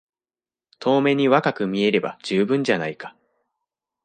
[0.79, 3.15] 遠目に若く見えれば充分じゃないか。